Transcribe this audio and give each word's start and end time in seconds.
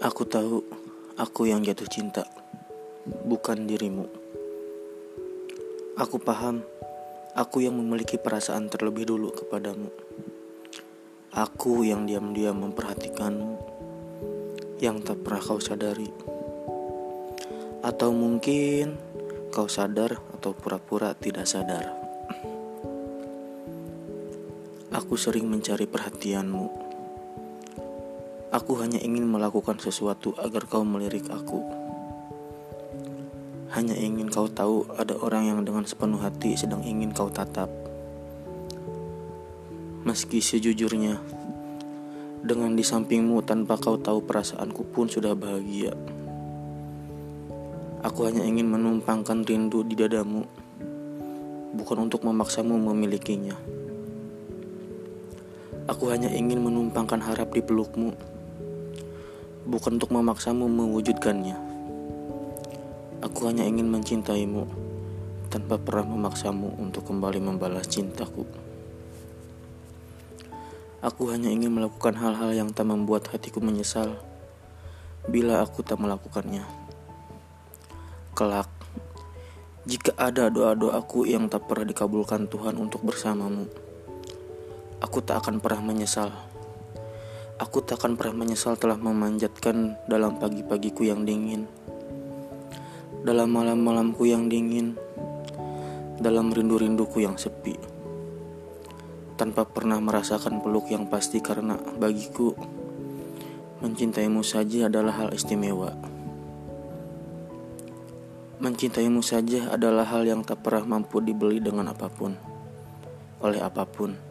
Aku 0.00 0.24
tahu 0.24 0.64
aku 1.20 1.44
yang 1.44 1.60
jatuh 1.60 1.84
cinta, 1.84 2.24
bukan 3.04 3.68
dirimu. 3.68 4.08
Aku 6.00 6.16
paham 6.16 6.64
aku 7.36 7.60
yang 7.60 7.76
memiliki 7.76 8.16
perasaan 8.16 8.72
terlebih 8.72 9.12
dulu 9.12 9.28
kepadamu. 9.28 9.92
Aku 11.36 11.84
yang 11.84 12.08
diam-diam 12.08 12.56
memperhatikanmu, 12.56 13.60
yang 14.80 15.04
tak 15.04 15.20
pernah 15.20 15.44
kau 15.44 15.60
sadari. 15.60 16.08
Atau 17.84 18.16
mungkin 18.16 18.96
kau 19.52 19.68
sadar 19.68 20.16
atau 20.32 20.56
pura-pura 20.56 21.12
tidak 21.12 21.44
sadar. 21.44 21.92
Aku 24.96 25.20
sering 25.20 25.44
mencari 25.44 25.84
perhatianmu 25.84 26.89
Aku 28.50 28.82
hanya 28.82 28.98
ingin 28.98 29.30
melakukan 29.30 29.78
sesuatu 29.78 30.34
agar 30.34 30.66
kau 30.66 30.82
melirik 30.82 31.30
aku. 31.30 31.62
Hanya 33.70 33.94
ingin 33.94 34.26
kau 34.26 34.50
tahu 34.50 34.90
ada 34.98 35.14
orang 35.22 35.46
yang 35.46 35.62
dengan 35.62 35.86
sepenuh 35.86 36.18
hati 36.18 36.58
sedang 36.58 36.82
ingin 36.82 37.14
kau 37.14 37.30
tatap. 37.30 37.70
Meski 40.02 40.42
sejujurnya, 40.42 41.22
dengan 42.42 42.74
di 42.74 42.82
sampingmu 42.82 43.38
tanpa 43.46 43.78
kau 43.78 43.94
tahu 44.02 44.18
perasaanku 44.26 44.82
pun 44.90 45.06
sudah 45.06 45.38
bahagia. 45.38 45.94
Aku 48.02 48.26
hanya 48.26 48.42
ingin 48.42 48.66
menumpangkan 48.66 49.46
rindu 49.46 49.86
di 49.86 49.94
dadamu, 49.94 50.42
bukan 51.78 52.02
untuk 52.02 52.26
memaksamu 52.26 52.74
memilikinya. 52.82 53.54
Aku 55.86 56.10
hanya 56.10 56.34
ingin 56.34 56.58
menumpangkan 56.66 57.22
harap 57.22 57.54
di 57.54 57.62
pelukmu 57.62 58.29
bukan 59.68 60.00
untuk 60.00 60.12
memaksamu 60.12 60.64
mewujudkannya. 60.64 61.56
Aku 63.20 63.52
hanya 63.52 63.68
ingin 63.68 63.92
mencintaimu 63.92 64.64
tanpa 65.52 65.76
pernah 65.76 66.16
memaksamu 66.16 66.80
untuk 66.80 67.04
kembali 67.04 67.42
membalas 67.42 67.84
cintaku. 67.90 68.48
Aku 71.00 71.32
hanya 71.32 71.48
ingin 71.52 71.72
melakukan 71.72 72.16
hal-hal 72.16 72.52
yang 72.52 72.70
tak 72.72 72.88
membuat 72.88 73.28
hatiku 73.32 73.60
menyesal 73.60 74.20
bila 75.28 75.60
aku 75.60 75.84
tak 75.84 76.00
melakukannya. 76.00 76.64
Kelak, 78.32 78.68
jika 79.84 80.16
ada 80.16 80.48
doa-doaku 80.48 81.28
yang 81.28 81.48
tak 81.48 81.68
pernah 81.68 81.88
dikabulkan 81.88 82.48
Tuhan 82.48 82.76
untuk 82.80 83.04
bersamamu, 83.04 83.68
aku 85.00 85.18
tak 85.24 85.44
akan 85.44 85.60
pernah 85.60 85.84
menyesal. 85.84 86.32
Aku 87.60 87.84
takkan 87.84 88.16
pernah 88.16 88.40
menyesal 88.40 88.80
telah 88.80 88.96
memanjatkan 88.96 90.00
dalam 90.08 90.40
pagi-pagiku 90.40 91.04
yang 91.04 91.28
dingin, 91.28 91.68
dalam 93.20 93.52
malam-malamku 93.52 94.24
yang 94.24 94.48
dingin, 94.48 94.96
dalam 96.16 96.56
rindu-rinduku 96.56 97.20
yang 97.20 97.36
sepi, 97.36 97.76
tanpa 99.36 99.68
pernah 99.68 100.00
merasakan 100.00 100.64
peluk 100.64 100.88
yang 100.88 101.04
pasti 101.12 101.44
karena 101.44 101.76
bagiku. 102.00 102.56
Mencintaimu 103.84 104.40
saja 104.40 104.88
adalah 104.88 105.20
hal 105.20 105.36
istimewa. 105.36 105.92
Mencintaimu 108.56 109.20
saja 109.20 109.68
adalah 109.68 110.08
hal 110.08 110.24
yang 110.24 110.40
tak 110.48 110.64
pernah 110.64 110.96
mampu 110.96 111.20
dibeli 111.20 111.60
dengan 111.60 111.92
apa 111.92 112.08
pun, 112.08 112.32
oleh 113.44 113.60
apa 113.60 113.84
pun 113.84 114.29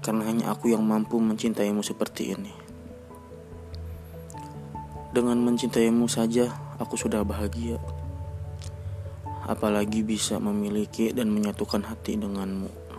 karena 0.00 0.28
hanya 0.28 0.44
aku 0.52 0.72
yang 0.72 0.84
mampu 0.84 1.20
mencintaimu 1.20 1.84
seperti 1.84 2.32
ini. 2.34 2.52
Dengan 5.10 5.42
mencintaimu 5.42 6.06
saja, 6.06 6.48
aku 6.80 6.96
sudah 6.96 7.24
bahagia. 7.26 7.76
Apalagi 9.44 10.06
bisa 10.06 10.38
memiliki 10.38 11.10
dan 11.10 11.28
menyatukan 11.34 11.82
hati 11.82 12.14
denganmu. 12.14 12.89